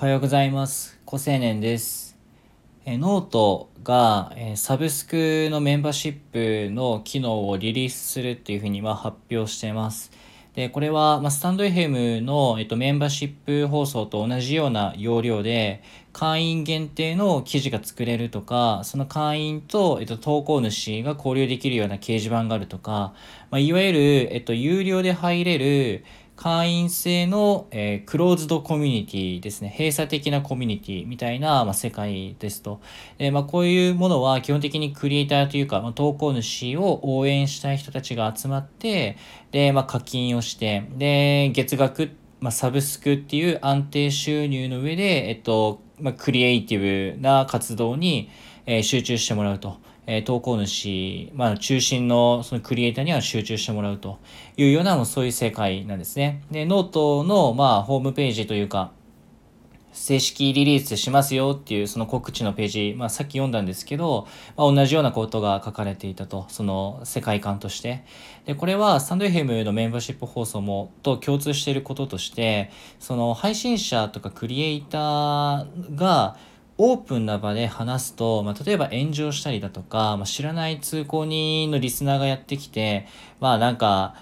[0.00, 0.96] はようございます。
[1.04, 2.16] 高青年です。
[2.84, 10.12] えノートが、えサブスクのメンバーシップの機能をリリースするっていうふうには発表しています。
[10.54, 23.14] で、これは、ま、 stand.fm の、えっと、メンバーシップ放送と同じような要領で、会員限定の記事が作れるとか、その会員と、えっと、投稿主が交流できるような掲示板があるとか、
[23.50, 23.98] まあ、いわゆる、
[24.32, 26.04] えっと、有料で入れる、
[26.38, 29.74] 会員制の、えー、クローズドコミュニティですね。
[29.76, 32.80] 閉鎖的なコミュニティみたいな、まあ、世界ですと。
[33.18, 39.16] えー、まあ、こういうものは基本的にクリエイターというか、まあ、投稿主を応援したい人たちが集まって、
[39.50, 48.30] で、まあ、課金をして、で、月額、まあ、サブスクっていう安定収入の上で、えっと、まあ、クリエイティブな活動に、
[48.64, 49.78] えー、集中してもらうと。
[50.10, 54.18] え投稿主、まあ、中心のそのクリエイターには集中してもらうと
[54.56, 56.42] いうような、もうそういう世界なんですね。
[56.50, 58.90] で、ノートの、まあ、ホームページというか、
[59.92, 68.02] 正式リリースしますよっていうその告知のページ、まあ、さっき読んだんですけど、まあ、同じようなことが書かれていたと、その世界観として。
[68.46, 76.38] で、これはスタンド FM のメンバーシップ放送もと共通していることとして、その配信者とかクリエイターが
[76.80, 83.06] オープンな場で話すと、まあ、例えば炎上したりだとか、まあ、知らない通行人のリスナーがやってきて、
[83.40, 84.14] まあなんか、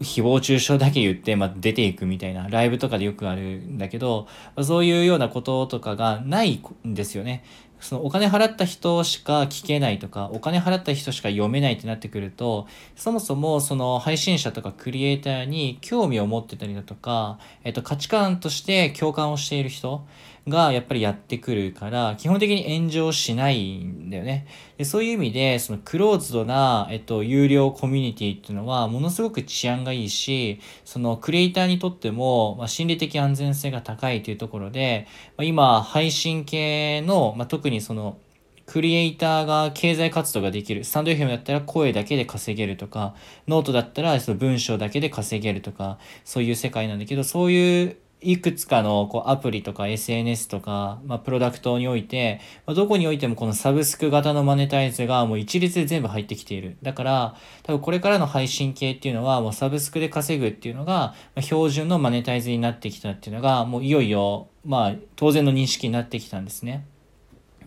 [0.00, 7.44] 誹謗中傷だけ言って、まあ、出ていくみたいな、ライブとかでよくあるんだけど、まあ、そういうようなこととかがないんですよね。
[7.82, 20.04] そのお金払った人しか聞けないとか、お金払った人しか読めないってなってくると、そもそもその配信者とかクリエイターに興味を持ってたりだとか、えっと価値観として共感をしている人
[20.48, 24.46] がやっぱりやってくるから、基本的に炎上しないんだよね。
[24.76, 38.18] でそういう意味で、そのクローズドな、えっと、有料コミュニティっていうのは、ものすごく治安がいいし、そのクリエイターにとっても、まあ、心理的安全性が高いというところで、まあ、今、配信系の、まあ、特にその
[38.66, 40.84] クリエイターが経済活動ができる。
[40.84, 43.14] stand.fm だったら声だけで稼げるとか、
[43.46, 56.76] ノートだったらその文章だけで稼げるとか、そういう世界なんだけど、そういういくつかのこうアプリとか SNS とか、まあ、プロダクトにおいて、まあ、どこにおいてもこのサブスク型のマネタイズがもう一律で全部入ってきている。
[56.82, 66.86] だから、多分これからの配信系っていうのはもうサブスクで稼ぐっていうのが、ま、標準のマネタイズになってきたっていうのが、もういよいよ、まあ、当然の認識になってきたんですね。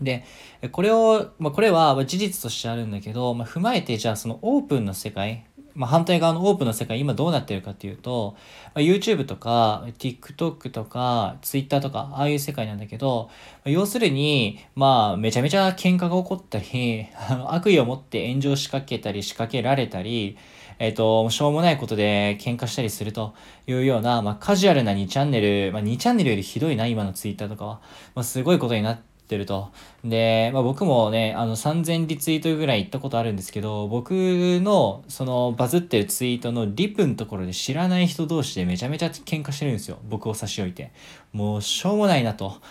[0.01, 0.25] で、
[0.71, 5.45] これを、まあ、これは事実としてあるんだけど、まあ、踏まえて、じゃあそのオープンの世界、
[5.75, 8.35] まあ、反対側のオープンの世界、今どうなってるかっていうと、
[8.73, 13.29] ま、YouTube とか、TikTok とか、Twitter とか、ああいう世界なんだけど、
[13.65, 17.07] ま、要するに、まあ、めちゃめちゃ喧嘩が起こったり、
[17.47, 20.37] 悪意を持って炎上仕掛けたり、仕掛けられたり、
[20.79, 23.33] えっ、ー、と、しょうもないことで喧嘩したりすると
[23.67, 27.81] いうような、まあ、カジュアルな2チャンネル、まあ、2チャンネルよりひどいな、今の Twitter とかは。
[28.13, 29.71] まあ、すごいことになって、ってると。
[30.03, 39.97] で、まあ、僕もね、あの3000リツイートぐらい行ったことあるんですけど、僕のそのバズってるツイートのリプのところで知らない人同士でめちゃめちゃ喧嘩してるんですよ。
[40.07, 40.91] 僕を差し置いて。
[41.33, 42.61] もうしょうもないなと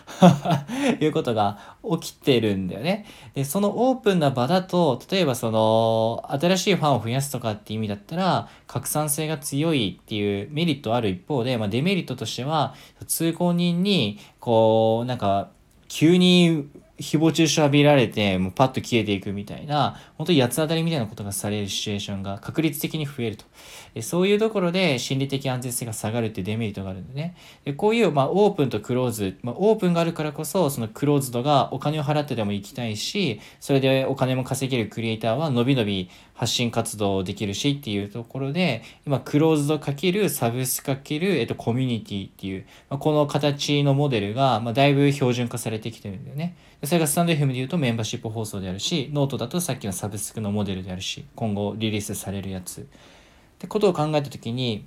[0.98, 3.04] いうことが起きてるんだよね。
[3.34, 12.74] で、そのオープンな場だと、例えばその新しいファンを増やすとかって意味だったら、拡散性が強いっていうメリットある一方で、まあ、デメリットとしては、
[13.06, 15.50] 通行人に、こう、なんか、
[15.88, 16.68] 急に
[16.98, 23.44] 誹謗中傷浴びられて、もうパッと消えていくみたいな、本当に八つ当たりみたいなことがされるシチュエーションが確率的に増えると。
[24.02, 27.36] そういうところで心理的安全性が下がるってデメリットがあるんでね。
[27.64, 46.56] でこういう、まあ、オープンとクローズ、まあ、オープンがあるからこそ、そのクローズドがお金を払ってでも行きたいし、それでお金も稼げるクリエイターは伸び伸び発信活動できるしっていうところで、今、クローズドかけるサブスクかける、えっと、コミュニティっていう、まあ、この形のモデルが、まあ、だいぶ標準化されてきてるんだよね。
[46.86, 52.80] それがスタンド FM で言うとメンバーシップ放送であるし、ノートだとさっきのサブスクのモデルであるし、今後リリースされるやつ。
[52.80, 52.84] っ
[53.58, 54.86] てことを考えた時に、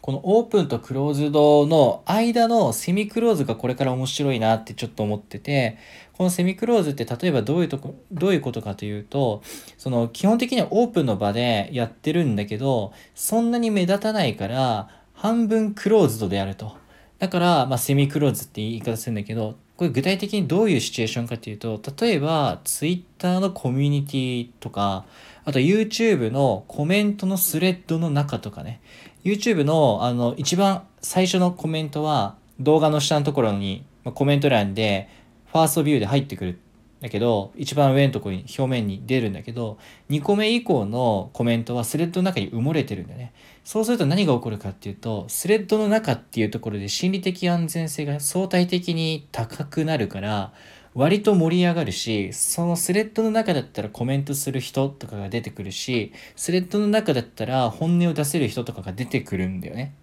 [0.00, 5.76] このオープンとクローズドの間のセミクローズがこれから面白いなってちょっと思ってて、
[6.14, 9.42] このセミクローズって例えばどういうとこ、どういうことかというと、
[9.76, 16.78] その基本的にはオープンの場でやってるんだけど、そんなに目立たないから、半分クローズドであると。
[17.18, 25.06] だから、まあ、セミクローズって言い方するんだけど、これ具体的にどういうシチュエーションかっていうと、例えば Twitter のコミュニティとか、
[25.42, 28.82] あと YouTube のコメントのスレッドの中とかね、
[29.24, 35.08] YouTube のあの一番最初のコメントは動画の下のところにコメント欄で
[35.50, 36.58] ファーストビューで入ってくる。
[37.00, 39.78] だけど、一番上のところに表面に出るんだけど、
[40.10, 43.32] 2個目以降のコメントはスレッドの中に埋もれてるんだよね。
[43.64, 50.52] そうすると何が起こるかっていうと、スレッドの中っていうところで心理的安全性が相対的に高くなるから、
[50.92, 59.94] 割と盛り上がるし、そのスレッドの中だったらコメントする人とかが出てくるし、スレッドの中だったら本音を出せる人とかが出てくるんだよね。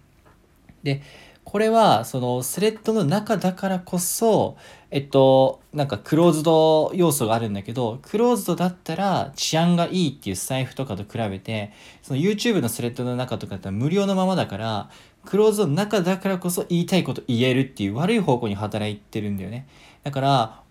[0.82, 1.02] で、
[1.48, 4.58] これはそのスレッドの中だからこそ、
[4.90, 11.72] えっと、なんかクローズド要素があるんだけど、クローズドだったら治安がいいっていう財布とかと比べて、
[12.02, 14.90] その YouTube のスレッドの中とかだったら無料のままだから、
[15.24, 19.66] クローズドの中だからこそ言いたいこと言えるっていう悪い方向に働いてるんだよね。
[20.08, 20.62] だから、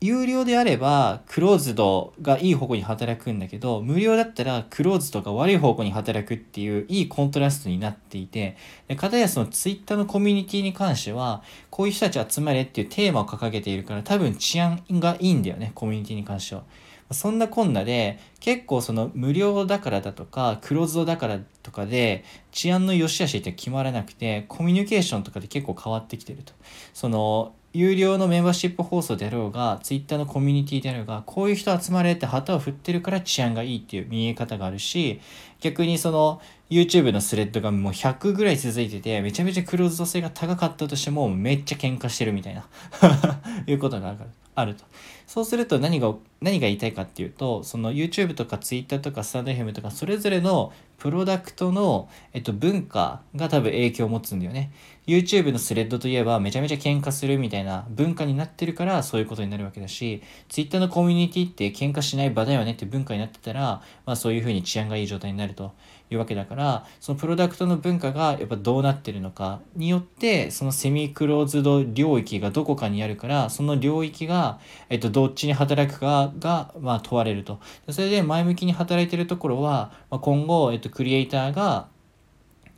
[0.00, 8.56] 有料であれば、クローズドがいい方向に働くんだけど、無料だったら、クローズドが悪い方向に働くっていう、いいコントラストになっていて、
[8.88, 16.64] で、かたやそのツイッターのコミュニティに関しては、こういう人たち集まれっていうテーマを掲げているから、多分治安がいいんだよね、コミュニティに関しては。
[17.12, 26.52] そんなこんなで結構その無料だからだとかクローズドだからとかで治安の良し悪しって決まらなくてコミュニケーションとかで結構変わってきてると。
[26.94, 35.20] その有料のメンバーシップ放送であろうが、ツイッターのコミュニティであろうが、こういう人集まれって旗を振ってるから治安がいいっていう見え方があるし、
[35.60, 42.66] 逆にその YouTube のスレッドがもう100ぐらい続いてて、めちゃめちゃクローズド性が高かったとしても、めっちゃ喧嘩してるみたいな
[43.68, 44.18] いうことがある。
[44.54, 44.84] あると。
[45.26, 54.72] そうすると何が、何が言いたいかっていうと、その YouTube とか Twitter とかスタンド FM とか、それぞれのプロダクトの、えっと、文化が多分影響を持つんだよね。
[55.06, 65.72] YouTube のスレッドといえばめちゃめちゃ喧嘩するみたいな文化になってるからそういうことになるわけだし、Twitter のコミュニティって喧嘩しない場だよねって文化になってたら、まあそういうふうに治安がいい状態になると
[66.10, 74.58] いうわけだから、そのプロダクトの文化がやっぱどうなってるのかによって、そのセミクローズド領域がどこかにあるから、その領域が、
[74.88, 77.60] えっと、どっちに働くかが、まあ問われると。
[77.88, 81.88] それで前向きに働いてるところは、まあ、今後、えっと、クリエイターが、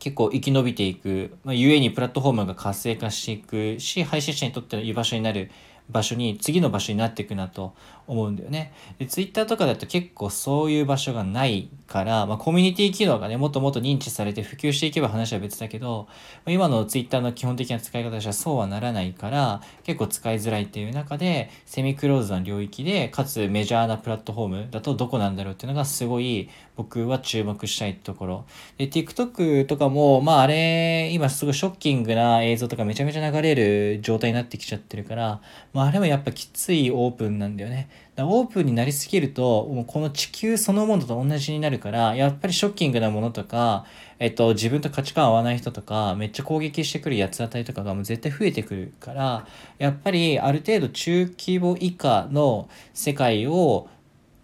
[0.02, 5.48] 結構生き延びていく、まあ、ゆえにプラットフォームが活性化していくし、配信者にとっての居場所になる
[5.90, 7.74] 場所に、次の場所になっていくなと
[8.06, 8.72] 思うんだよね。
[8.98, 16.08] で、ツイッターとかだと結構そういう場所がないから、まあ、コミュニティ機能がね、もっともっと認知されて普及していけば話は別だけど、
[16.46, 28.44] 今のツイッターの基本的な使い方としてはそうはならないから、結構使いづらいっていう中で、セミクローズな領域で、かつメジャーなプラットフォームだとどこなんだろうっていうのがすごい僕は注目したいところ。
[28.78, 35.40] で、TikTok とかも、まああれ、今すごいショッキングな映像とかめちゃめちゃ流れる状態になってきちゃってるから、
[35.72, 37.88] まああれもやっぱきついオープンなんだよね。
[38.14, 43.86] だオープンになりすぎると、もうこの地球そのものと同じになるから、やっぱりショッキングなものとか、
[44.18, 49.46] えっと、自分と価値観合わない人とか、めっちゃ攻撃してくる八つ当たりとかがもう絶対増えてくるから、
[49.78, 53.88] やっぱりある程度中規模以下の世界を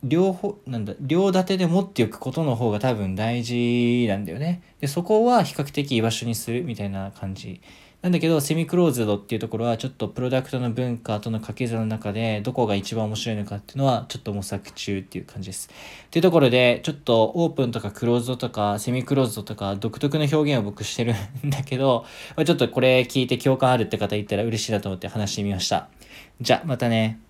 [0.02, 4.62] 両方、なんだ、両立てで持っておくことの方が多分大事なんだよね。
[4.81, 7.60] で、そこは比較的居場所にするみたいな感じ。
[8.00, 15.68] なんだけど、セミクローズドっていうところは、ちょっとプロダクトの文化との掛け算の中で、どこが一番面白いのかっていうのは、ちょっと模索中っていう感じです。
[16.06, 21.14] っていうところで、ちょっとオープンとかクローズドとか、セミクローズドとか、独特の表現を僕してる
[21.44, 22.06] んだけど、
[22.46, 25.88] ちょっとこれ聞いて共感あるって方いたら嬉しいなと思って話してみました。
[26.40, 27.27] じゃ、またね。